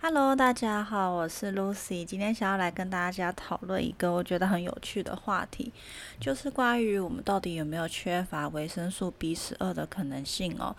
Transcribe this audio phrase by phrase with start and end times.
[0.00, 2.04] Hello，大家好，我是 Lucy。
[2.04, 5.72] 今天想要来跟大家讨论一个我觉得很有趣的话题，
[6.20, 10.74] 就是关于我们到底有没有缺乏维生素 B 十二的可能性哦。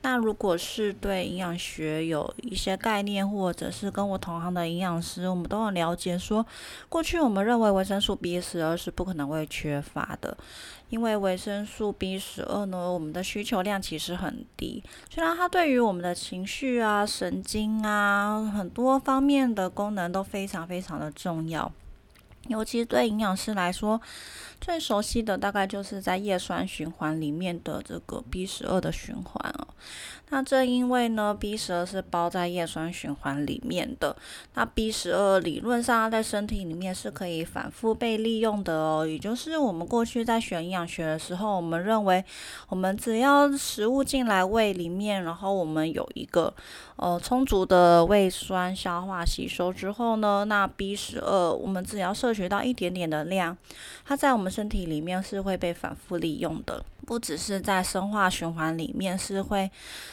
[0.00, 6.44] 那如果是对营养学有一些概念，或者是跟我同行的营养师，我们都很了解，说
[6.88, 10.34] 过去我们认为维生素 B 十二是不可能会缺乏的，
[10.92, 21.72] 因为维生素 B 十二呢，我们的需求量其实很低，虽然它对于我们的情绪啊、神经啊很多方面的功能都非常非常的重要。
[22.48, 23.98] 尤其对营养师来说，
[24.60, 29.68] 最熟悉的大概就是在叶酸循环里面的这个 B 十二的循环哦。
[30.32, 34.16] 那正因为呢，B 十二是包在叶酸循环里面的，
[34.54, 39.06] 那 B 十二理论上在身体里面是可以反复被利用的哦。
[39.06, 42.24] 也就是我们过去在学营养学的时候，我们认为
[42.70, 46.54] 我们只要食物进来胃里面，然后我们有一个
[46.96, 53.54] 呃充足的胃酸消化吸收之后呢，那 B 十二我们只要摄取到一点点的量，
[54.06, 56.82] 它在我们身体里面是会被反复利用的。
[57.06, 59.70] 不只是在生化循环里面是会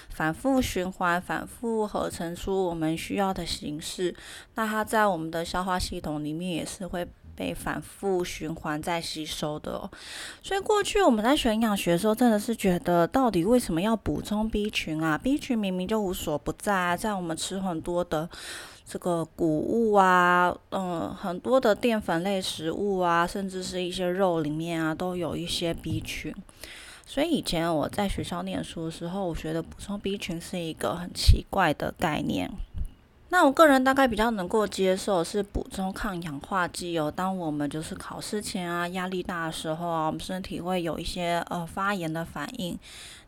[0.10, 4.14] 反复循环、反复合成出我们需要的形式，
[4.56, 9.90] 那它在我们的消化系统里面也是会被反复循环再吸收的哦。
[10.44, 18.30] 所以过去我们在学营养学的时候，真的是觉得到底为什么要补充 B 群啊？B 群明明就无所不在啊，在我们吃很多的。
[18.92, 26.34] 这个谷物啊，嗯，很多的淀粉类食物啊，甚至是一些肉里面啊，都有一些 B 群。
[27.12, 32.48] 所以以前我在学校念书的时候，我觉得补充 B 群是一个很奇怪的概念。
[33.30, 37.12] 那我个人大概比较能够接受是补充抗氧化剂哦。
[37.16, 42.78] 当我们就是考试前啊，压力大的时候啊，我们身体会有一些呃发炎的反应，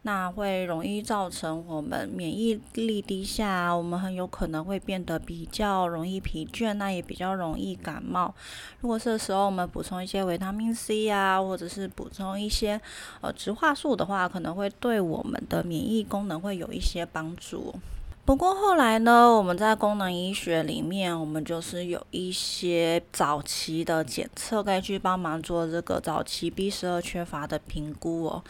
[0.03, 8.33] 那会容易造成我们免疫力低下，我们很有可能会变得比较容易疲倦，那也比较容易感冒。
[8.79, 12.81] 如果这时候我们补充一些维他命 C 啊，或者是补充一些
[13.21, 17.75] 呃植化素的话，可能会对我们的免疫功能会有一些帮助。
[18.23, 28.43] 不过后来呢，我们在功能医学里面，我们就是有一些早期的检测，该去帮忙做这个早期 B 十二缺乏的评估哦。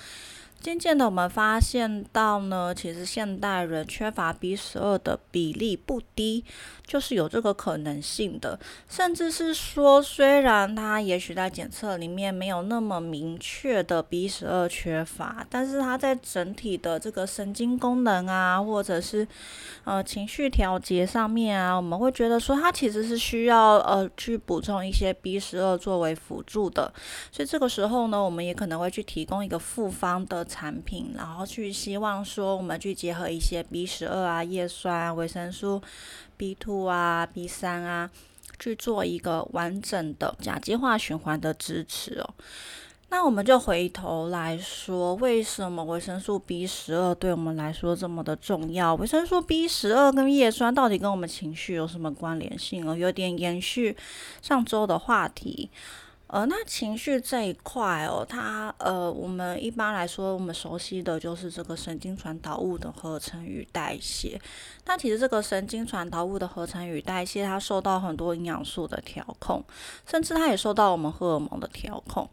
[0.62, 6.46] 渐渐的，我们发现到呢，其实现代人缺乏 B 十二的比例不低，
[6.86, 8.60] 就是有这个可能性的。
[8.88, 19.28] 甚至是说，虽然它也许在检测里面没有那么明确的 B 十二缺乏，但是它在整体的这个神经功能啊，或者是
[19.84, 26.94] 呃情绪调节上面啊，我们会觉得说它其实是需要呃去补充一些 B 十二作为辅助的。
[27.32, 30.46] 所以这个时候呢，我们也可能会去提供一个复方的。
[30.52, 35.82] 产品，然后去希望说，我们去结合一些 B 十二啊、叶酸、维生素
[36.36, 38.10] B two 啊、B 三啊，
[38.60, 42.34] 去做一个完整的甲基化循环的支持哦。
[43.14, 48.96] 那我们就回头来说，为什么维生素 B 十二对我们来说这么的重要？
[48.96, 52.96] 维生素 B 十二跟叶酸到底跟我们情绪有什么关联性哦？
[52.96, 53.96] 有点延续
[54.42, 55.70] 上周的话题。
[56.34, 64.40] 呃，那情绪这一块哦，它呃，我们一般来说，我们熟悉的就是这个神经传导物的合成与代谢。
[64.86, 69.62] 但其实这个神经传导物的合成与代谢，它受到很多营养素的调控，
[70.10, 72.30] 甚至它也受到我们荷尔蒙的调控。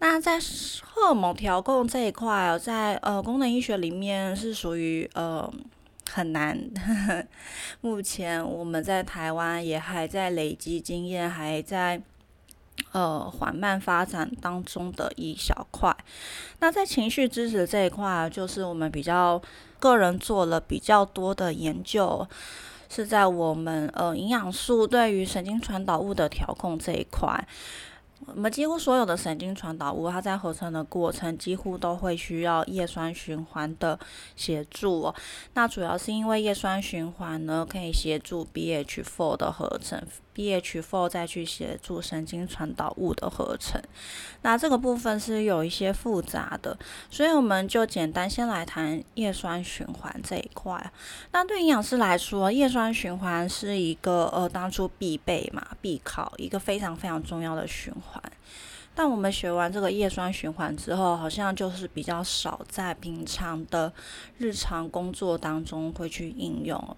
[0.00, 0.40] 那在
[0.82, 5.48] 荷尔蒙调控这一块哦，在呃功能医学里面是属于呃
[6.10, 6.58] 很难。
[7.82, 12.02] 目前我们在台湾也还在累积经验，还在。
[12.92, 15.94] 呃，缓慢发展当中的一小块。
[16.60, 19.40] 那在情绪支持这一块，就是我们比较
[19.78, 22.26] 个人做了比较多的研究，
[22.88, 27.46] 是在我们呃营养素对于神经传导物的调控这一块。
[28.26, 33.98] 我们几乎所有的神经传导物，它在合成的过程几乎都会需要叶酸循环的
[34.34, 35.14] 协助。
[35.54, 40.02] 那主要是因为叶酸循环呢，可以协助 BH4 的合成。
[40.38, 43.82] BH4 再去协助神经传导物的合成，
[44.42, 46.78] 那这个部分是有一些复杂的，
[47.10, 50.92] 所以我们就简单先来谈叶酸循环这一块。
[51.32, 58.22] 那对营养师来说，叶酸循环是一个呃当初必备嘛，必考一个非常非常重要的循环。
[58.94, 63.92] 但我们学完这个叶酸循环之后，好像就是比较少在平常的
[64.38, 66.96] 日常工作当中会去应用。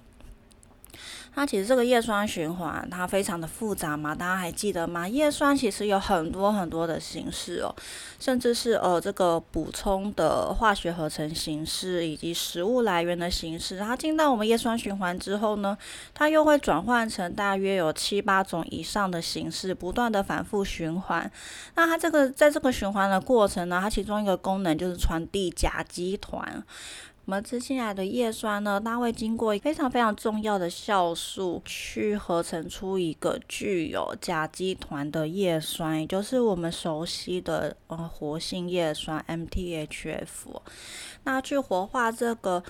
[1.34, 5.08] 那其实这个叶酸循环它非常的复杂嘛，大家还记得吗？
[5.08, 7.74] 叶酸其实有很多很多的形式哦，
[8.18, 13.78] 甚至是呃这个补充的化学合成形式以及食物来源的形式。
[13.78, 15.78] 它进到我们叶酸循环之后呢，
[16.12, 21.30] 它又会转换成大约有七八种以上的形式，不断的反复循环。
[21.76, 26.62] 那它这个在这个循环的过程呢，它其中一个功能就是传递甲基团。
[27.30, 40.26] 我们吃进来的叶酸呢，它会经过非常非常重要的酵素去合成出一个具有甲基团的叶酸，也就是我们熟悉的呃活性叶酸 MTHF。
[41.22, 42.64] 那去活化这个。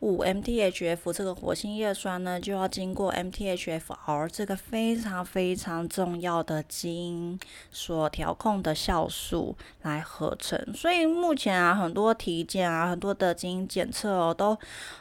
[0.00, 7.38] 五 MTHF 这个活性叶酸呢，就要经过 MTHFR 这个非常非常重要的基因
[7.70, 10.58] 所调控的酵素来合成。
[10.74, 14.56] 所以目前啊，很多体检啊，很多的基因检测哦，都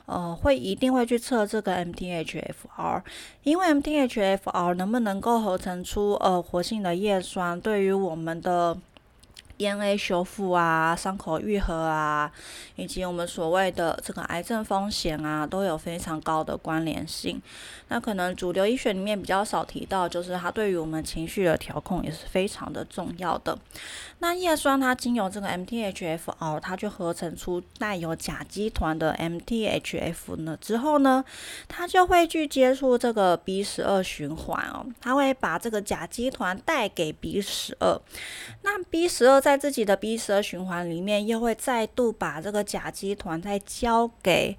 [0.06, 3.02] 呃会一定会去测这个 MTHFR，
[3.44, 8.78] 因为 MTHFR 能不能够合成出呃活性的叶酸，对于我们的
[9.60, 12.32] DNA 修复啊，伤口愈合啊，
[12.78, 17.42] 以及我们所谓的这个癌症风险啊，都有非常高的关联性。
[17.90, 23.58] 那可能主流医学里面比较少提到，就是它对于我们情绪的调控也是非常的重要的。
[24.20, 31.26] 那叶酸它经由这个 MTHFR，它就合成出带有甲基团的 MTHF 呢，之后呢，
[31.68, 38.00] 它就会去接触这个 B 十二循环哦，它会把这个甲基团带给 B 十二。
[38.62, 44.56] 那 B 十二在在自己的 B 十二循环里面，又会再度把这个甲基团再交给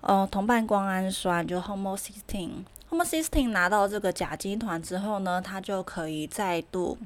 [0.00, 2.64] 呃同伴胱氨酸，就 homocysteine。
[2.90, 6.98] homocysteine 拿到这个甲基团之后呢，它就可以再度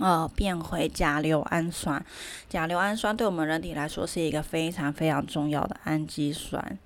[0.00, 2.04] 呃变回甲硫氨酸。
[2.48, 6.76] 甲硫氨酸对我们人体来说是一个非常非常重要的氨基酸。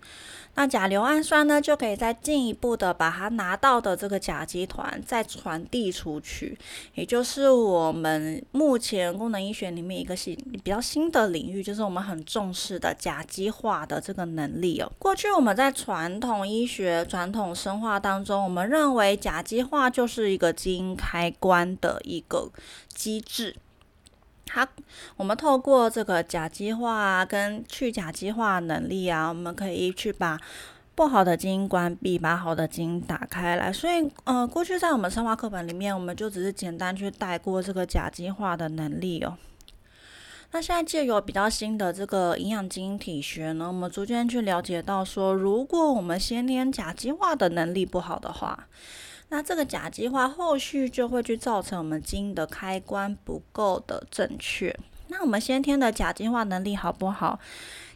[0.61, 6.55] 那甲硫氨酸呢，就可以再进一步的把它拿到的这个甲基团再传递出去，
[6.93, 14.93] 也就是我们目前功能医学里面一个新比较新的领域，就是我们很重视的甲基化的这个能力哦。
[14.99, 22.51] 过去我们在传统医学、传统生化当中，我们认为甲基化就是一个基因开关的一个
[22.95, 23.56] 机制。
[24.52, 24.67] 它，
[25.17, 30.38] 我们透过这个甲基化跟去甲基化能力啊，我们可以去把
[30.97, 33.73] 不好的基因关闭，把好的基因打开来。
[33.73, 39.38] 所以，呃，过去在我们生化课本里面，我们就只是简单去带过这个甲基化的能力哦。
[40.53, 48.67] 那现在借由比较新的这个营养基因体学呢，我们逐渐去了解到说，如果我们先天甲基化的能力不好的话，
[49.31, 54.77] 那这个甲基化后续就会去造成我们基因的开关不够的正确。
[55.09, 57.38] 那我们先天的甲基化能力好不好，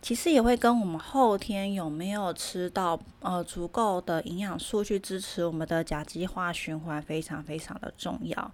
[0.03, 8.51] 其实也会跟我们后天有没有吃到呃足够的营养素去支持我们的甲基化循环非常非常的重要。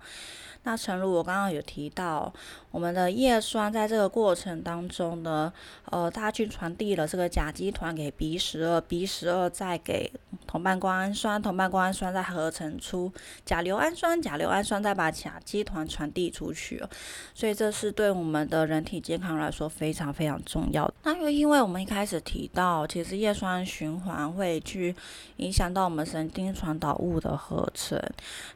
[0.64, 2.30] 那陈如我刚刚有提到，
[2.70, 5.50] 我们的叶酸在这个过程当中呢，
[5.86, 10.12] 呃，它去传递了这个甲基团给 B 十二，B 十二再给
[10.46, 13.10] 同伴胱氨酸，同伴胱氨酸再合成出
[13.44, 16.82] 甲硫氨酸，甲硫氨酸再把甲基团传递出去，
[17.32, 20.94] 所以这是对我们的人体健康来说非常非常重要的。
[21.04, 24.94] 那又因为我们一开始提到，其实叶酸循环会去
[25.36, 27.96] 影响到我们神经传导物的合成，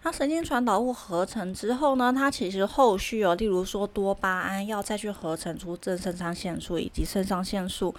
[0.03, 1.95] 那神经传导物合成之后。
[1.95, 7.95] 呢，它其实后续哦，例如说多多巴胺要再去合成出正肾上腺素以及肾上腺素，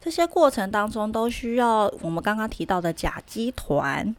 [0.00, 4.16] 这些过程当中都需要我们刚刚提到的甲基团。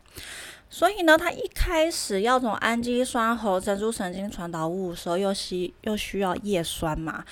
[0.69, 7.25] 所以呢，它一开始要从氨基酸合成出神经传导物的时候，又需又需要叶酸嘛？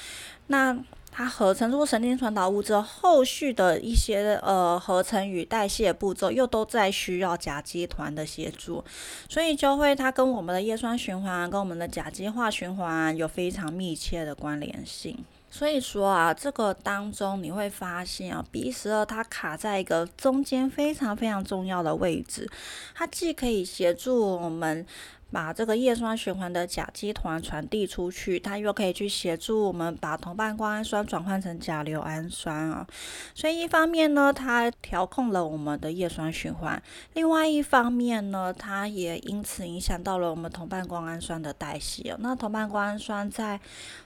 [0.48, 0.75] 那
[1.19, 8.81] 它合成出神经传导物之后，后续的一些呃合成与代谢步骤又都在需要甲基团的协助，
[9.27, 15.17] 所以就会它跟我们的叶酸循环、跟我们的甲基化循环有非常密切的关联性。
[15.51, 22.49] 所以说啊，这个当中你会发现啊，B 十二它卡在一个中间非常非常重要的位置，
[22.95, 24.85] 它既可以协助我们。
[25.31, 32.88] 把这个叶酸循环的甲基团传递出去，它又可以去协助我们把同伴胱氨酸转换成甲硫氨酸啊。
[33.36, 36.79] 所以一方面呢，它调控了我们的叶酸循环；
[37.13, 42.15] 另外一方面呢，它也因此影响到了我们同伴胱氨酸的代谢。
[42.19, 43.59] 那同伴胱氨酸在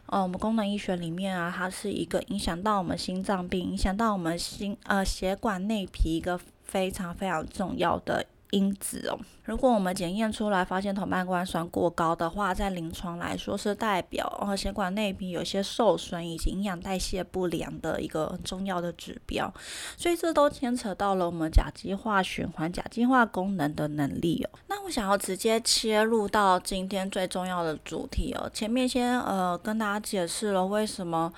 [0.08, 8.25] 呃我们功能医学里面啊，它是一个影响到我们心脏病、影响到我们心呃血管内皮一个非常非常重要的。
[8.53, 9.17] 因子哦。
[9.45, 19.51] 如果我们检验出来发现同半胱酸过高的话，在临床来说是代表哦血管内壁有些受损以及营养代谢不良的一个重要的指标。
[19.98, 24.60] 所以这都牵扯到了我们甲基化循环、甲基化功能的能力哦。
[24.67, 28.50] 那我想要直接切入到今天最重要的主题哦。
[28.53, 31.33] 前面先呃跟大家解释了为什么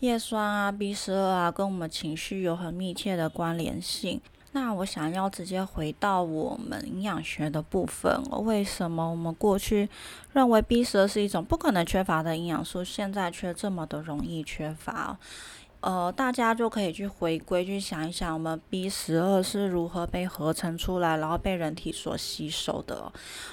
[0.00, 4.20] 叶酸啊、B 十二啊跟我们情绪有很密切的关联性。
[4.52, 9.88] 那我想要直接回到我们营养学的部分，为什么我们过去
[10.32, 15.18] 认为 B 十二是一种不可能缺乏的营养素，现在却这么的容易缺乏？
[15.80, 23.12] 呃，大家就可以去回归去想一想，我们 B 十二是如何被合成出来，然后被人体所吸收的。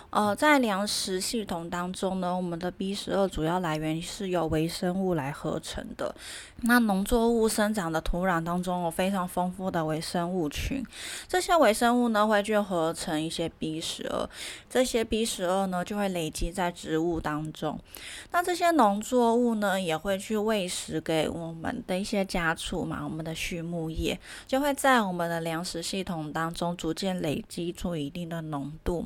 [0.10, 6.16] 呃，在粮食系统当中呢，我们的 B 十二主要来源是由微生物来合成的。
[6.62, 10.84] 那农作物生长的土壤当中有非常丰富的微生物群，
[11.28, 14.28] 这些微生物呢会去合成一些 B 十二，
[14.68, 17.80] 这些 B 十二呢就会累积在植物当中。
[18.32, 22.15] 那这些农作物呢也会去喂食给我们的一些。
[22.16, 24.18] 些家畜嘛，我们的畜牧业
[24.48, 29.06] 就会在我们的粮食系统当中逐渐累积出一定的浓度。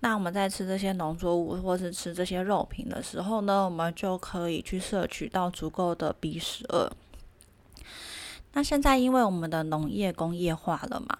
[0.00, 6.90] 那我们在吃这些农作物或是吃这些肉品的时候呢，我们就可以去摄取到足够的 B 十二。
[8.54, 11.18] 那现在因为我们的农业工业化了嘛。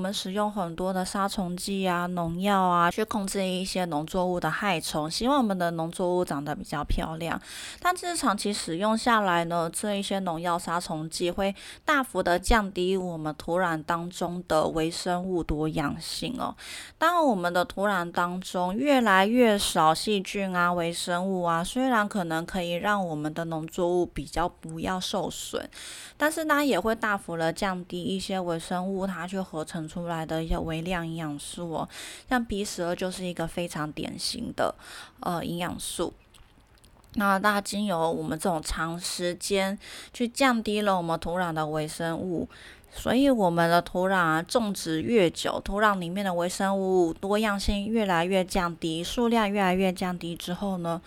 [0.00, 7.38] 我们使用很多的杀虫剂啊、农药啊，去控制一些农作物的害虫，希望我们的农作物长得比较漂亮。
[7.82, 11.54] 但是长期使用下来呢，这一些农药、杀虫剂会
[11.84, 16.56] 大幅的降低我们土壤当中的微生物多样性哦。
[16.96, 25.68] 当我们的土壤当中越来越少细菌啊、微生物啊，虽然可能可以让我们的农作物比较不要受损，
[26.16, 29.89] 但是呢，也会大幅的降低一些微生物它去合成。
[29.90, 31.88] 出来的一些微量营养素哦，
[32.28, 34.72] 像 B 十二就是一个非常典型的
[35.18, 36.12] 呃营养素。
[37.14, 39.76] 那大经由我们这种长时间
[40.12, 42.48] 去降低了我们土壤的微生物，
[42.92, 51.02] 所以我们的土壤啊种植越久，土壤里面的微生物多样性越来越降低，数量越来越降低之后呢？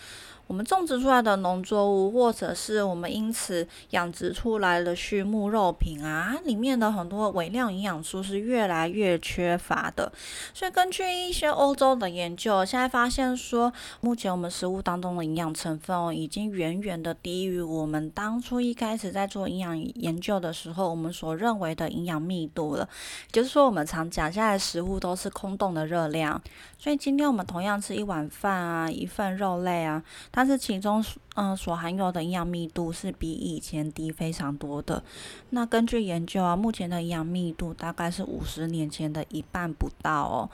[0.46, 10.12] 我们种植出来的农作物，或者是我们因此养殖出来的畜牧肉品啊，里面的很多微量营养素是越来越缺乏的。
[10.54, 13.72] 所以根据一些欧洲的研究，现在发现说，
[14.02, 22.88] 目前我们食物当中的营养成分哦，已经远远的低于我们当初一开始在做营养研究的时候，我们所认为的营养密度了。
[23.32, 26.40] 就是说，我们常讲现在食物都是空洞的热量。
[26.78, 30.04] 所以今天我们同样吃一碗饭啊，一份肉类啊。
[30.36, 35.04] 但是其中，嗯，所含有的营养密度是比以前低非常多的。
[35.50, 40.50] 那根据研究啊，目前的营养密度大概是五十年前的一半不到哦。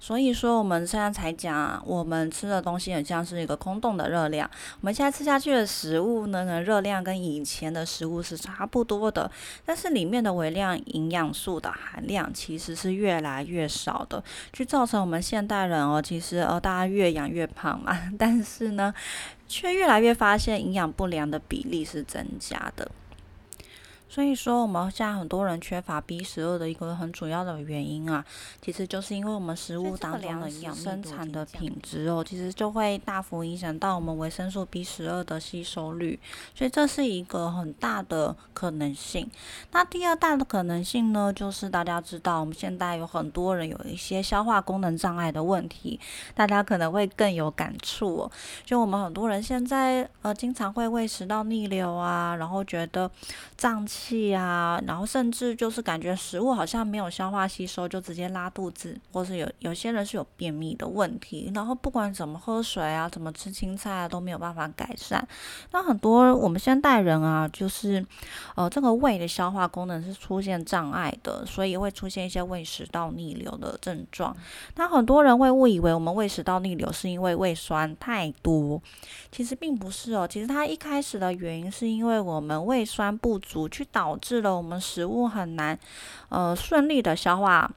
[0.00, 4.50] 所以说我们现在才讲，我们吃的东西很像是一个空洞的热量。
[4.80, 9.30] 我们现在吃下去的食物呢，热量跟以前的食物是差不多的，
[9.64, 14.22] 但是里面的微量营养素的含量其实是越来越少的，
[14.52, 18.92] 就造成我们现代人哦，其实呃大家越养越胖嘛， 但是呢。
[19.46, 22.90] 却越来越发现营养不良的比例是增加的。
[24.14, 28.24] 所以说，我们现在很多人缺乏 B 十二的一个很主要的原因啊，
[28.62, 36.20] 其实就是因为我们食物当中的营养生产的品质哦，其实就会大幅影响到我们维生素 B 十二的吸收率。
[36.54, 39.28] 所以这是一个很大的可能性。
[39.72, 45.98] 那第二大的可能性呢，就是大家知道，我们现在有很多人有一些消化功能障碍的问题，
[46.36, 48.30] 大家可能会更有感触哦。
[48.64, 53.10] 就我们很多人现在呃，经常会胃食道逆流啊，然后觉得
[53.56, 54.03] 胀气。
[54.04, 65.26] 气啊，然后甚至就是感觉食物好像没有消化吸收，就直接拉肚子，或是有有些人是有便秘的问题，然后不管怎么喝水啊，怎么吃青菜啊，都没有办法改善。
[65.70, 68.04] 那很多我们现代人啊，就是
[68.56, 74.36] 呃这个胃的消化功能是出现障碍的，所以会出现一些胃食道逆流的症状。
[74.74, 78.82] 那很多人会误以为我们胃食道逆流是因为胃酸太多，
[79.32, 83.88] 其实并不是哦，其实它一开始的原因是因为我们胃酸不足去。
[83.94, 85.78] 导致了我们食物很难，
[86.28, 87.70] 呃，顺利的消化。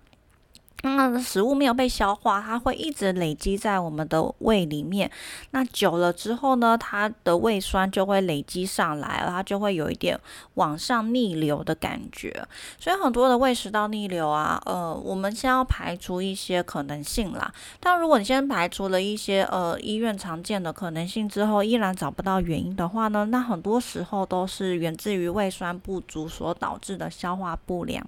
[0.84, 5.10] 那食物没有被消化，它会一直累积在我们的胃里面。
[5.52, 10.18] 那久了之后呢，它的胃酸就会累积上来，它就会有一点
[10.54, 12.32] 往上逆流的感觉。
[12.80, 17.52] 所以很多的胃食道逆流啊，呃，我们先要排除一些可能性啦。
[17.80, 28.06] 但如果你先排除了一些呃医院常见的可能性之后，依然找不到原因的话呢，那很多时候都是源自于胃酸不足所导致的消化不良。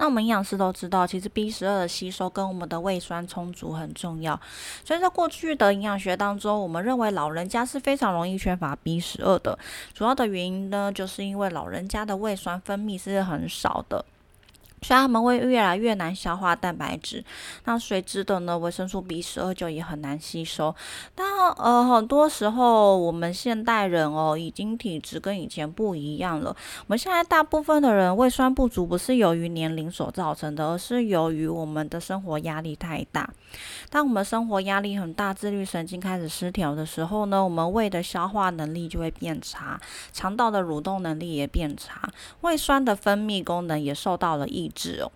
[0.00, 4.40] 那我们营养师都知道，其实 B 十二的吸收跟我们的胃酸充足很重要。
[4.82, 9.58] 所以在过去的营养学当中，我们认为老人家是非常容易缺乏 B 十二的。
[9.92, 14.02] 主要的原因呢，就是因为老人家的胃酸分泌是很少的。
[14.82, 17.22] 所以他们会越来越难消化蛋白质，
[17.64, 20.74] 那随之的呢，维生素 B 十二就也很难吸收。
[21.14, 21.26] 但
[21.58, 26.56] 呃，很多时候我们现代人哦，已经体质跟以前不一样了。
[26.80, 33.28] 我们现在大部分的人胃酸不足，不是由于年龄所造成的，而是由于我们的生活压力太大。
[33.90, 39.78] 当我们生活压力很大，自律神经开始失调的时候呢，我们胃的消化能力就会变差，
[40.12, 42.08] 肠道的蠕动能力也变差，
[42.40, 44.69] 胃酸的分泌功能也受到了抑。
[44.70, 45.12] 质哦，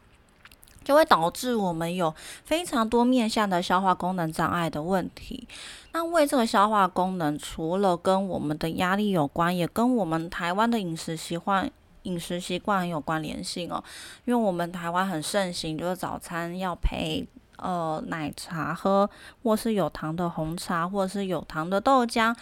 [0.84, 5.48] 就会导致我们有非常多面向的消化功能障碍的问题。
[5.92, 11.70] 那胃这个消化功能，除了跟我们的压力有关，也跟我们台湾的饮食习惯、
[12.02, 13.82] 饮食习惯很有关联性哦。
[14.24, 17.24] 因为我们台湾很盛行，就是早餐要配
[17.56, 19.08] 呃奶茶喝，
[19.44, 22.34] 或是有糖的红茶，或者是有糖的豆浆。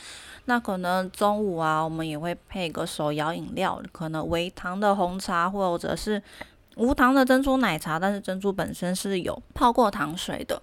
[0.46, 6.22] 那可能中午啊，我们也会配个手摇饮料，可能微糖的红茶，或者是。
[6.76, 10.62] 无糖的珍珠奶茶，但是珍珠本身是有泡过糖水的。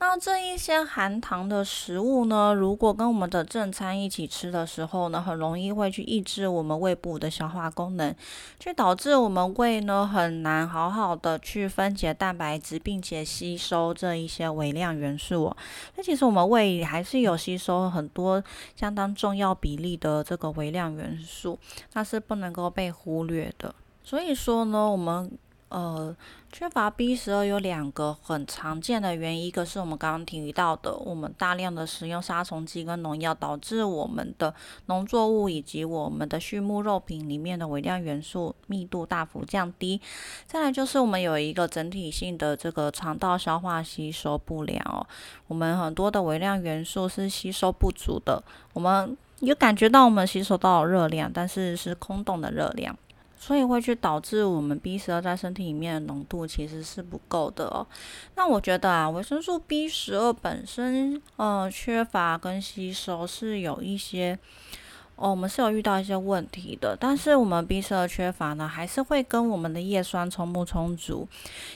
[0.00, 8.12] 那这一些含糖的食物呢，如果跟我们的正餐一起吃的时候呢，很容易会去抑制我们胃部的消化功能，
[8.58, 15.54] 去导致我们胃呢很难好好的去分解蛋白质，并且吸收这一些微量元素。
[15.94, 18.42] 那其实我们胃还是有吸收很多
[18.74, 21.58] 相当重要比例的这个微量元素，
[21.92, 23.72] 那是不能够被忽略的。
[24.02, 25.30] 所以说呢，我们。
[25.70, 26.14] 呃，
[26.52, 34.54] 缺乏 B 十二有两个很常见的原因，一个是我们刚刚提到的，我们大量的使用杀虫剂跟农药，导致我们的
[34.86, 40.00] 农作物以及我们的畜牧肉品里面的微量元素密度大幅降低。
[40.46, 45.04] 再来就是我们有一个整体性的这个肠道消化吸收不良哦，
[45.48, 48.40] 我们很多的微量元素是吸收不足的，
[48.74, 52.96] 我们有感觉到我们吸收到热量，但是是空洞的热量。
[53.44, 57.86] 所以会去导致我们 B 十二在身体里面的浓度其实是不够的哦。
[58.36, 64.38] 那我觉得啊，维生素 B 十二本身呃缺乏跟吸收是有一些
[65.16, 66.96] 哦，我们是有遇到一些问题的。
[66.98, 71.28] 但是我们 B 十二缺乏呢，还是会跟我们的叶酸充不充足，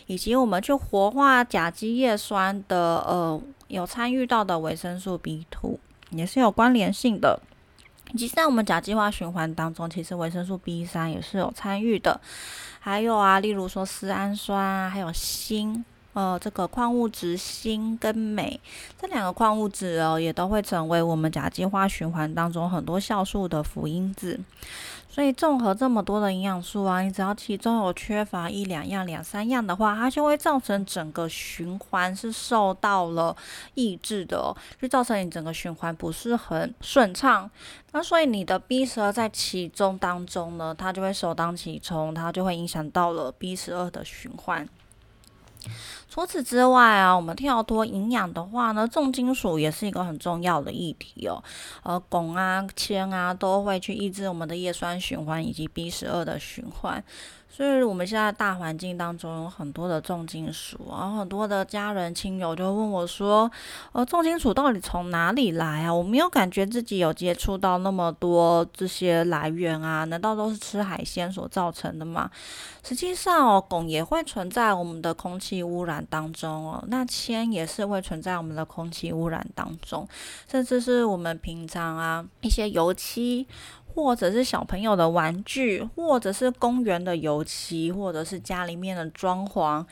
[0.06, 5.78] 以及我们去活化甲基叶酸的呃有参与到的维生素 B two
[6.12, 7.38] 也是有关联性的。
[8.16, 12.20] 其实，在我们甲基化循环当中，其实维生素 B 三也是有参与的。
[12.80, 15.84] 还有啊，例如说丝氨酸啊，还有锌，
[16.18, 18.60] 呃，这个矿物质锌跟镁
[19.00, 24.40] 这两个矿物质哦，也都会成为我们甲基化循环当中很多酵素的辅因子。
[25.08, 33.36] 所以综合这么多的营养素啊，你只要其中有缺乏一两样、两三样的话，它就会造成整个循环是受到了
[33.74, 34.52] 抑制的，
[34.82, 37.48] 就造成你整个循环不是很顺畅。
[37.92, 44.68] 那所以你的 B 十二在其中当中呢，它就会首当其冲，它就会影响到了 B 十二的循环。
[46.08, 51.42] 除此之外啊，我们跳脱营养的话呢，重金属也是一个很重要的议题哦。
[51.82, 57.02] 呃，汞啊、铅啊都会去抑制我们的叶酸循环以及 B 十二的循环。
[57.50, 63.50] 所以，我们现在大环境当中有很多的重金属，然后很多的家人亲友就问我说
[63.90, 65.92] ：“呃，重金属到底从哪里来啊？
[65.92, 72.30] 我没有感觉自己有接触到那么多这些来源啊，难道都是吃海鲜所造成的吗？”
[72.84, 80.06] 实际上哦，汞也会存在我们的空气污染当中哦，那铅也是会存在我们的空气污染当中，
[80.48, 83.48] 甚至是我们平常啊一些油漆。
[83.98, 89.84] 或者是小朋友的玩具，或者是公园的油漆，或者是家里面的装潢，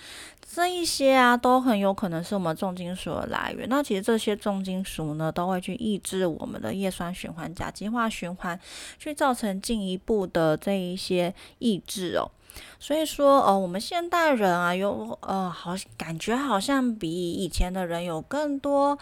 [0.54, 3.68] 这一些啊，都很有可能是我们重金属的来源。
[3.68, 8.56] 那其实这些重金属呢，都会去抑制我们的叶酸循环、甲基化循环，
[8.96, 12.30] 去造成进一步的这一些抑制哦。
[12.78, 18.96] 所以说，呃，我们现代人啊，有呃，好感觉好像比以前的人有更多。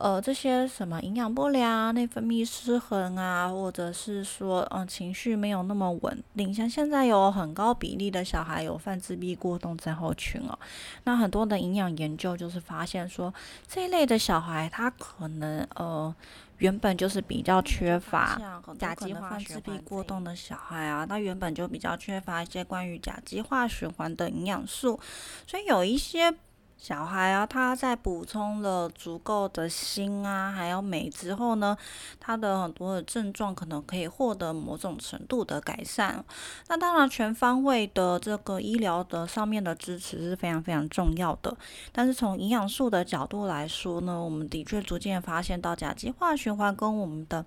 [0.00, 10.58] 呃，这些什么营养不良、内分泌失衡啊，或者是说，嗯，情绪没有那么稳定，像现在有很高比例的小孩有犯自闭过动症候群哦。
[11.04, 13.32] 那很多的营养研究就是发现说，
[13.68, 16.14] 这一类的小孩他可能呃
[16.56, 18.40] 原本就是比较缺乏
[18.78, 24.98] 甲基化自闭过动的小孩啊，他原本就比较缺乏一些关于甲基化循环的营养素，
[25.46, 26.34] 所以有一些。
[26.82, 31.76] 小孩啊，他在补充了足够的锌啊，还有镁之后呢，
[32.18, 36.24] 他的很多的症状可能可以获得某种程度的改善。
[36.68, 41.54] 那当然，全方位的这个医疗的上面的支持是非常非常重要的。
[41.92, 47.44] 但是从营养素的角度来说呢，我们的确逐渐发现到甲基化循环跟我们的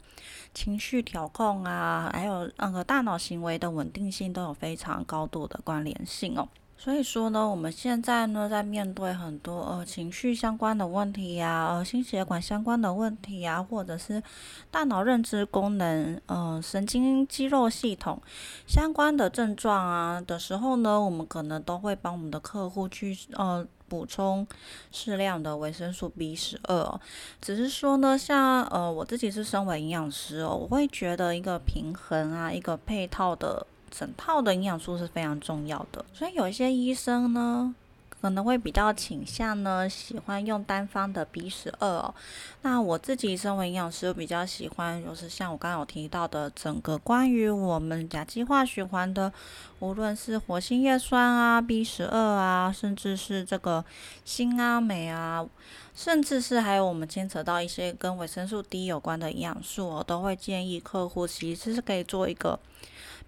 [0.53, 6.47] 情绪调控啊，还有那个大脑行为的稳定性都有非常高度的关联性哦。
[6.83, 14.21] 所以说呢，我们现在呢，在面对很多呃情绪相关的问题呀，呃心血管相关的问题呀，或者是
[14.69, 18.21] 大脑认知功能、呃神经肌肉系统
[18.67, 24.45] 相关的症状啊的时候呢，我们可能都会帮我们的客户去呃补充
[24.91, 26.99] 适量的维生素 B 十二。
[27.39, 33.65] 只是说呢，像呃我自己是身为营养师哦，我会觉得一个平衡啊，一个配套的。
[33.95, 37.75] 整套的营养素是非常重要的，所以有一些医生呢，
[38.19, 42.15] 可能会比较倾向呢，喜欢用单方的 B 十二哦。
[42.63, 49.31] 那我自己身为营养师，比较喜欢就是像我刚刚有提到的，整个关于我们甲基化循环的，
[49.77, 53.85] 无论是活性叶酸啊、B 十二啊，甚至是这个
[54.25, 55.45] 锌啊、镁啊，
[55.93, 62.59] 甚至是还有我们牵扯到一些跟维生素 D 有关的营养素哦，都会建议客户其实是可以做一个。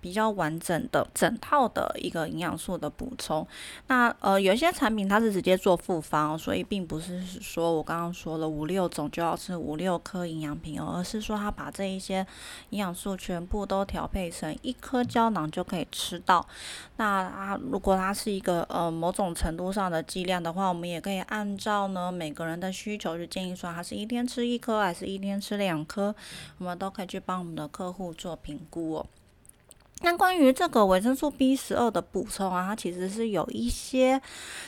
[0.05, 3.45] 比较完整的整套的一个营养素的补充，
[3.87, 12.17] 那呃有些产品它是直接做复方，所以并不是说我刚刚说了五六种就要吃五六颗营养品哦，而是说它把这一些
[12.69, 16.47] 营养素全部都调配成一颗胶囊就可以吃到。
[16.97, 26.13] 那啊如果它是一个呃某种程度上的剂量的话，我们也可以按照呢每个人的需求去建议说，它是一天吃一颗还是一天吃两颗，
[26.59, 29.05] 我们都可以去帮我们的客户做评估哦。
[30.05, 34.21] 那关于这个维生素 B 十二的补充啊，它其实是有一些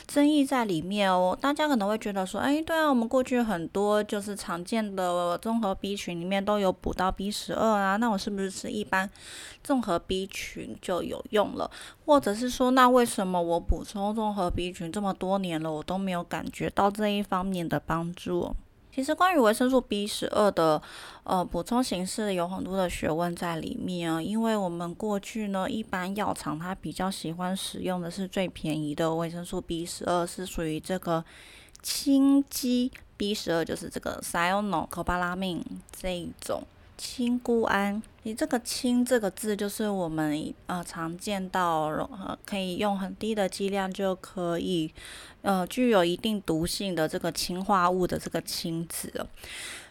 [0.04, 1.38] 争议在里面哦。
[1.40, 9.08] 大家可能会觉得说，哎，对啊，我们过去很多就是常见的综合 B 群里面都有补到 B 十二啊，那我是不是吃一般
[9.62, 11.70] 综合 B 群就有用了？
[12.04, 18.56] 或者是说，那为什么我补充综合 B 群这么多年了，我都没有感觉到这一方面的帮助？
[18.90, 20.82] 其实关于维生素 B 十二的
[21.22, 31.24] 呃补充形式有很多的学问在里面啊，因为我们过去呢，一般药厂它比较喜欢使用的是最便宜的维生素 B 十二，是属于这个
[31.80, 36.62] 氢基 B 十二，就是这个 cyanocobalamin 这一种。
[36.98, 44.92] 氢钴胺，你这个“氢”这个字就是我们呃常见到呃可以用很低的剂量就可以
[45.42, 49.26] 呃具有一定毒性的这个氰化物的这个“氢”字。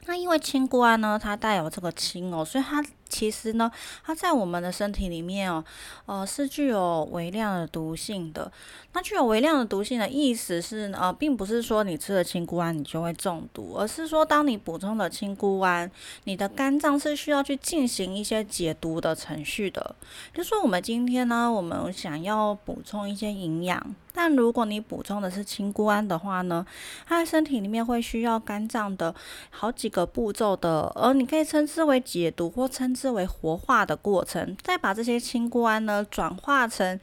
[0.06, 2.84] 那因为氢钴胺呢，它带有这个氢哦，所以它。
[3.08, 3.72] 其实呢，
[4.04, 5.64] 它在我们的身体里面哦，
[6.06, 8.52] 呃，是具有微量的毒性的。
[8.94, 15.90] 那具有微量的毒性的意思是，呃，并不是说你吃了青菇胺你就会中毒，而是说当你补充了青菇胺，
[16.24, 19.96] 你的肝脏是需要去进行一些解毒的程序的。
[20.34, 26.66] 就说我们今天呢，我们想要补充一些营养，但如果你补充的是青菇胺的话呢，
[27.06, 29.14] 它在身体里面会需要肝脏的
[29.52, 32.97] 好几个步骤的，而你可以称之为解毒或称。
[32.98, 37.00] 之为活化的过程，再把这些氢钴胺呢转化成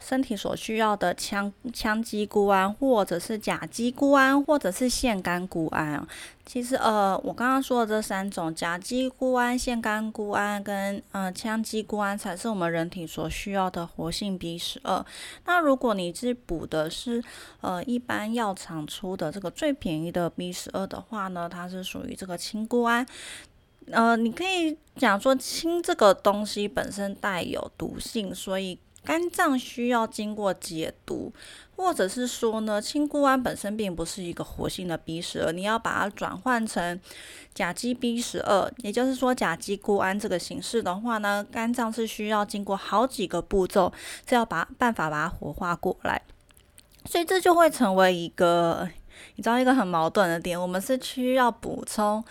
[0.00, 6.06] 身体所需要的羟羟基钴胺，或者是甲基钴胺，或者是腺苷钴胺。
[6.46, 15.04] 其实呃，我刚刚说的这三种甲基钴胺、腺苷钴胺跟呃羟基钴胺，才是我们人体所需要的活性 B 十二。
[15.46, 17.22] 那如果你是补的是
[17.60, 23.04] 呃一般药厂出的这个最便宜的 B 十二的话呢，它是属于这个氢钴胺。
[23.92, 31.32] 呃，你可以讲说氢这个东西本身带有毒性，所以肝脏需要经过解毒，
[31.76, 37.00] 或者是说呢，氢钴胺本身并不是一个活性的 B 十二，你要把它转换成
[37.54, 43.92] 甲基 B 十二，也就是说甲基钴胺这个形式的话呢，肝脏是需要经过好几个步骤，
[44.28, 46.20] 是要把办法把它活化过来，
[47.06, 48.88] 所以这就会成为一个。
[49.36, 52.24] 你知道一个很矛盾的点，我们是需要补充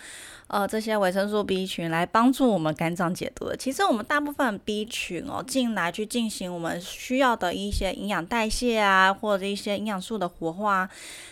[0.46, 3.56] 呃这些维生素 B 群来帮助我们肝脏解毒的。
[3.56, 10.88] 其实我们大部分 B 群哦进来去进行我们需要的一些营养代谢啊，或者一些营养素的活化，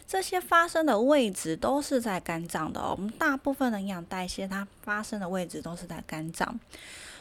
[0.06, 2.80] 这些发生的位置都是在肝脏的。
[2.82, 6.58] 我们大部分的营养代谢它发生的位置都是在肝脏，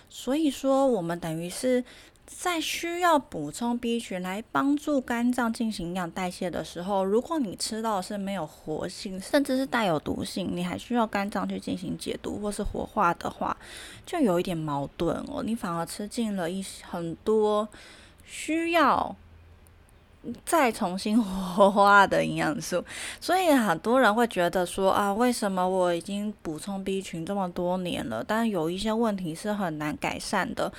[0.09, 1.83] 所以说我们等于是。
[2.25, 13.55] 在需要补充 B 群来帮助肝脏进行营养代谢的时候，如果你吃到是没有活性，甚至是带有毒性，你还需要肝脏去进行解毒或是活化的话，
[14.05, 15.43] 就有一点矛盾哦。
[15.43, 17.67] 你反而吃进了一很多
[18.25, 19.15] 需要
[20.45, 22.83] 再重新活化的营养素。
[23.21, 30.71] 所以很多人会觉得说啊，为什么我已经补充 B 群这么多年了，但有一些问题是很难改善的，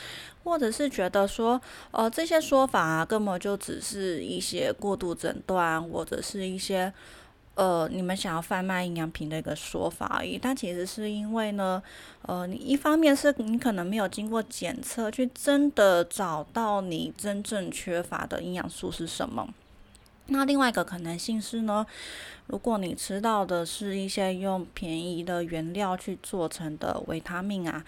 [0.44, 6.92] 或者是觉得说，呃，这些说法啊，根本就只是一些过度诊断，或者是一些。
[7.56, 11.82] 呃，你们想要贩卖营养品的一个说法而已，但其实是因为呢，
[12.22, 19.48] 呃，你一方面是你可能没有经过检测，去真的找到你真正缺乏的营养素是什么。
[20.26, 21.86] 那另外一个可能性是呢，
[22.46, 27.84] 如果你吃到的是一些用便宜的原料去做成的维他命啊。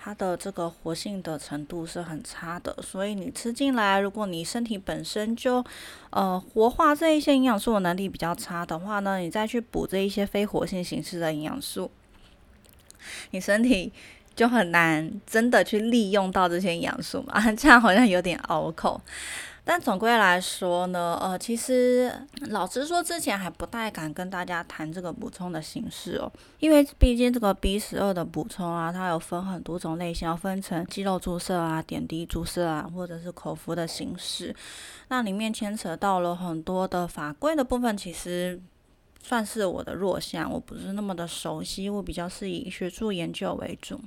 [0.00, 5.62] 它的这个活性的程度是很差的，所以你吃进来，如果你身体本身就
[6.10, 11.90] 呃活化这一些营养素的能力比较差的话呢，你再去补这一些非活性形式的营养素，
[13.32, 13.92] 你身体
[14.36, 19.00] 就很难真的去利用到这些营养素嘛， 这样好像有点拗口。
[19.70, 22.10] 但总归来说呢，呃，其实
[22.46, 34.56] 老实说，之前还不太敢跟大家谈这个补充的形式哦，因为毕竟这个 B 十二的补充啊，它有分很多种类型，要分成肌肉注射啊、点滴注射啊，或者是口服的形式。
[35.08, 38.58] 那里面牵扯到了很多的法规的部分，其实
[39.22, 44.00] 算是我的弱项，我不是那么的熟悉，我比较是以学术研究为主。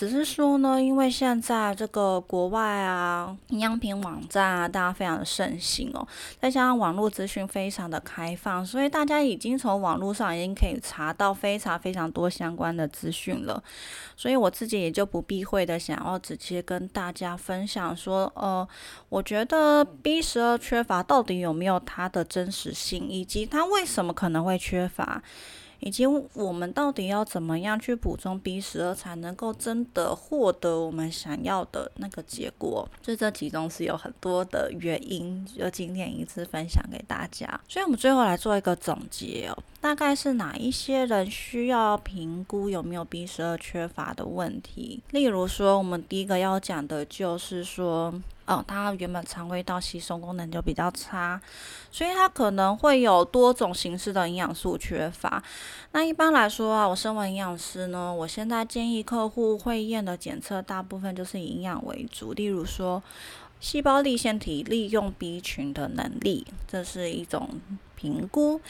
[0.00, 6.08] 只是说呢，因为现在这个国外啊，营养品网站啊，大家非常的盛行哦，
[6.40, 13.62] 再加上网络资讯非常的开放，所以大家已经从网络上已经可以查到非常非常多相关的资讯了。
[14.16, 18.66] 所以我自己也就不避讳的想要直接跟大家分享说，呃，
[19.10, 25.22] 我觉得 B 十二缺乏到底有没有它的真实性，以及它为什么可能会缺乏。
[25.80, 32.88] 以及我们到底要怎么样去补充 B 十二，才能够真的获得我们想要的那个结果？
[33.02, 37.60] 就这其中是有很多的原因，就今天一次分享给大家。
[37.68, 45.02] 所以我们最后来做一个总结哦，大概是哪一些人需要评估有没有 B 十二缺乏的问题？
[45.10, 48.14] 例如说，我们第一个要讲的就是说。
[48.50, 51.40] 哦，它原本肠胃道吸收功能就比较差，
[51.92, 55.40] 所以它可能会有多种形式的营养素缺乏。
[55.92, 63.00] 那一般来说啊，我身为营养师呢，我现在建议客户会验的检测大部分就是以营养为主，例如说
[63.60, 67.48] 细胞立腺体利用 B 群的能力，这是一种
[67.94, 68.60] 评估。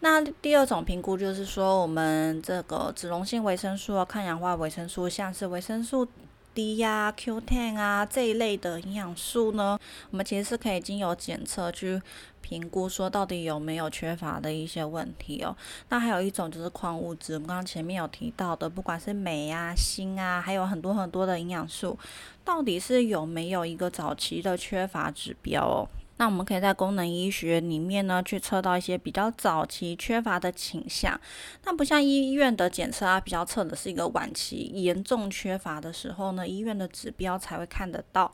[0.00, 6.06] 那第二种评估就是说，我们这个脂溶性维生素啊、抗氧化维生素，像是维生素。
[6.54, 9.78] D 呀、Q10 啊这一类的营养素呢，
[10.10, 12.00] 我们其实是可以经由检测去
[12.40, 15.56] 评估，说到底有没有缺乏的一些问题哦。
[15.88, 21.98] 那还有一种就是矿物质，我们刚刚前面有提到的，不管是镁啊、锌啊，还有很多很多的营养素，
[22.44, 25.88] 到底是有没有一个早期的缺乏指标哦？
[26.20, 31.18] 那我们可以在功能医学里面呢，去测到一些比较早期缺乏的倾向。
[31.64, 38.30] 那不像医院的检测啊，比较测的是一个晚期严重缺乏的时候呢，医院的指标才会看得到。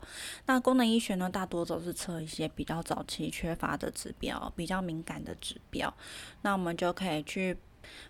[0.47, 5.93] 那功能医学呢，大多都是测一些比较早期缺乏的指标，比较敏感的指标。
[6.41, 7.55] 那我们就可以去。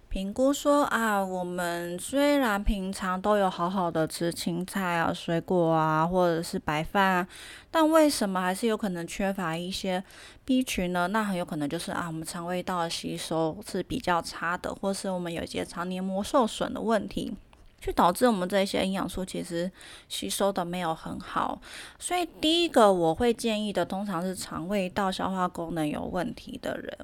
[0.10, 7.28] 评估说啊，我们虽然平常都有好好的吃青菜啊、水果啊，或者是白饭啊，
[7.70, 10.02] 但为什么还是有可能缺乏一些
[10.46, 11.08] B 群呢？
[11.08, 17.36] 那很有可能就是啊，我们肠胃道的吸收是比较差的，或是我们有一些肠黏膜受损的问题。
[17.80, 19.72] 就导致我们这些营养素其实
[20.10, 21.62] 吸收的没有很好，
[22.00, 26.98] 所以第一个我会建议的通常是肠胃道消化功能有问题的人。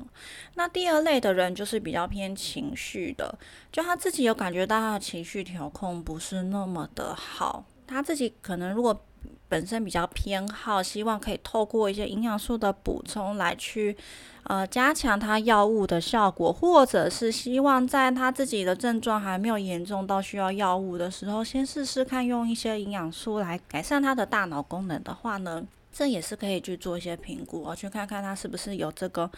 [0.55, 3.37] 那第二类的人就是比较偏情绪的，
[3.71, 9.05] 就他自己有感觉到他的情绪调控不是那么的好，他自己可能如果。
[9.53, 13.95] 本身比较偏好，希望可以透过一些营养素的补充来去，
[14.45, 29.29] 呃，加强他药物的效果，或者是希望在他自己的症状还没有严重到需要药物的时候，先试试看用一些营养素来改善他的大脑功能的话呢，这也是可以去做一些评估，哦，去看看他是不是有这个，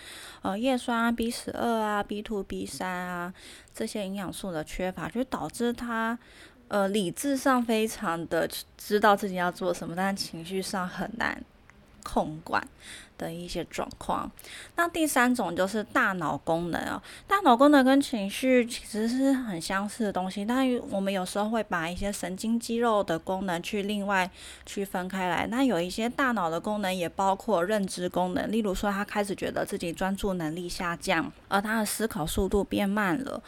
[0.43, 3.33] 呃，叶酸 B 十二啊、B two、B 三啊
[3.73, 6.17] 这些营养素的缺乏，就导致他。
[6.67, 11.43] 呃，理智上非常的知道自己要做什么，但情绪上很难
[12.03, 12.67] 控管
[13.17, 14.29] 的一些状况。
[14.75, 24.29] 那第三种就是大脑功能哦，大脑功能跟情绪其实是很相似的东西，但我们有时候会把一些神经肌肉的功能去另外
[24.65, 25.47] 区分开来。
[25.47, 33.41] 那有一些大脑的功能也包括认知功能，例如说他开始觉得自己专注能力下降，而他的思考速度变慢了。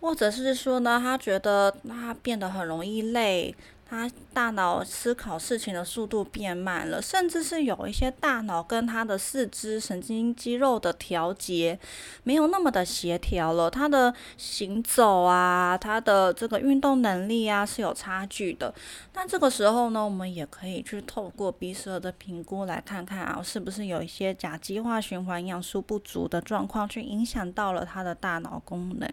[0.00, 3.54] 或者是说呢，他觉得他变得很容易累，
[3.88, 11.78] 他大脑思考事情的速度变慢了，甚至是有一些大脑跟他的四肢神经肌肉的调节
[12.24, 18.72] 没有那么的协调了，他的行走啊，他的这个运动能力啊是有差距的。
[19.14, 29.10] 那这个时候呢，我们也可以去透过鼻舌的评估来看看啊，是不是有一些甲基化循环营养素不足的状况，去影响到了他的大脑功能。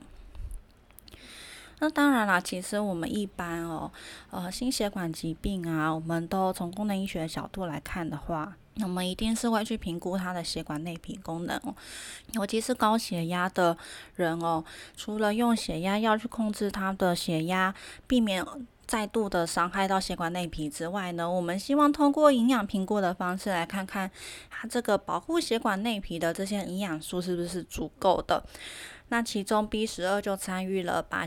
[1.83, 3.91] 那当然啦，其实我们一般哦，
[4.31, 11.75] 呃，心血管疾病啊，我们都从功能医学的角度来看的话，我们一定是会去评估他的血管内皮功能哦。
[12.35, 13.77] 尤其是高血压的
[14.15, 14.63] 人哦，
[14.95, 17.75] 除了用血压药去控制他的血压，
[18.07, 18.45] 避免
[18.87, 24.09] 再度的伤害到血管内皮之外呢，我们希望通过营养评估的方式来看看
[24.49, 28.41] 他这个保护血管内皮的这些营养素是不是足够的。
[29.09, 31.25] 那其中 B 十二就参与了把。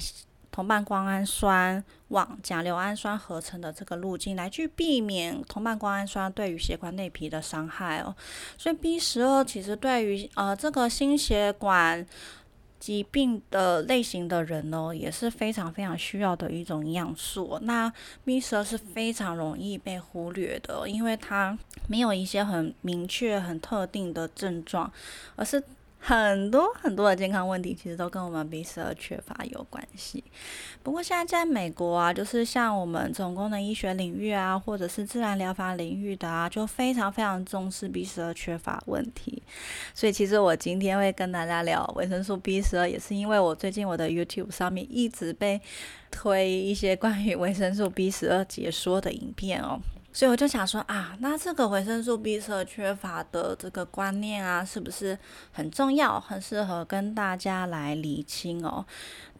[0.56, 8.16] 同半胱氨酸往甲硫氨酸合成的这个路径，来去避免同半胱氨酸对于血管内皮的伤害哦。
[8.56, 12.06] 所以 B 十二其实对于呃这个心血管
[12.80, 17.58] 疾病的类型的人呢，也是非常非常需要的一种营养素。
[17.60, 17.92] 那
[18.24, 24.90] B 十二是非常容易被忽略的，因为它没有一些很明确、很特定的症状，
[25.34, 25.62] 而是。
[25.98, 30.22] 很多很多的健康问题，其实都跟我们 B 十二缺乏有关系。
[30.84, 39.42] 不过现在在美国啊，就是像我们总功能医学领域啊，或者是自然疗法领域的啊，就非常非常重视 B 十二缺乏问题。
[39.94, 45.60] 所以其实我今天会跟大家聊维生素 B 十二，也是因为我最近我的 YouTube 上面一直被
[46.12, 49.80] 推一些关于维生素 B 十二解说的影片哦。
[50.16, 55.18] 所以我就想说啊，那这个维生素 B 十二缺乏的这个观念啊，是不是
[55.52, 58.86] 很重要，很适合跟大家来厘清哦？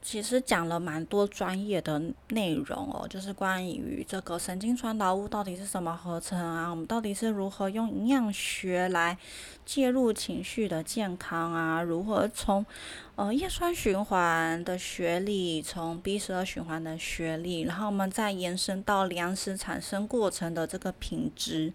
[0.03, 9.17] 其实讲了蛮多专业的内容哦，就是关于这个神经传导物到底是什么合成啊，我们到底是如何用营养学来
[9.65, 12.67] 介入情绪的健康啊，如何从
[13.17, 21.73] 呃叶酸循环的学历，从 B 十二循环的学历，然后我们再延伸到粮食产生过程的这个品质，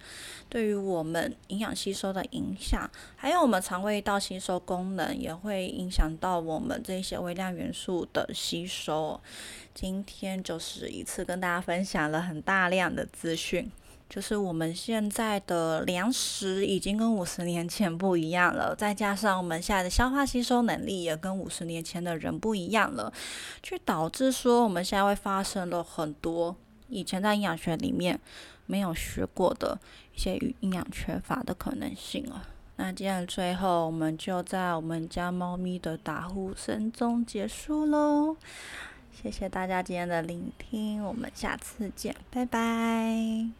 [0.47, 8.21] 对于我们营养吸收的影响，还有我们肠胃道吸收功能，也会影响到我们这些微量元素的。
[8.33, 9.19] 吸收，
[9.73, 13.69] 今天就是一次跟大家分享了很大量的资讯，
[14.11, 23.13] 就是我们现在的粮食已经跟五十年前不一样了，再加上我们现在的消化吸收能力也跟五十年前的人不一样了，
[23.63, 26.53] 去导致说我们现在会发生了很多
[26.89, 28.19] 以前在营养学里面
[28.65, 29.79] 没有学过的
[30.13, 32.45] 一些营养缺乏的可能性啊。
[32.75, 38.35] 那今天最后，我们就在我们家猫咪的打呼声中结束喽。
[39.13, 43.47] 谢谢大家今天的聆听，我们下次见，拜拜。